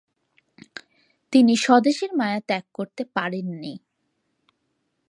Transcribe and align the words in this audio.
তিনি 1.33 1.53
স্বদেশের 1.57 2.11
মায়া 2.15 2.39
ত্যাগ 2.47 2.65
করতে 2.73 3.03
পারেননি। 3.15 3.73